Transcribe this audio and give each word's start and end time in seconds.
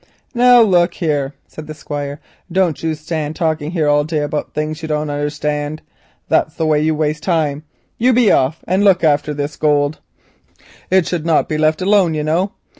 "Now, 0.33 0.63
look 0.63 0.95
here," 0.95 1.35
said 1.47 1.67
the 1.67 1.75
Squire, 1.75 2.19
"don't 2.51 2.81
you 2.81 2.95
stand 2.95 3.35
talking 3.35 3.79
all 3.83 4.03
day 4.03 4.21
about 4.23 4.51
things 4.55 4.81
you 4.81 4.87
don't 4.87 5.11
understand. 5.11 5.83
That's 6.27 6.55
the 6.55 6.65
way 6.65 6.81
you 6.81 6.95
waste 6.95 7.21
time. 7.21 7.65
You 7.99 8.11
be 8.11 8.31
off 8.31 8.61
and 8.67 8.83
look 8.83 9.03
after 9.03 9.31
this 9.31 9.55
gold; 9.57 9.99
it 10.89 11.05
should 11.05 11.23
not 11.27 11.47
be 11.47 11.59
left 11.59 11.83
alone, 11.83 12.15
you 12.15 12.23
know. 12.23 12.53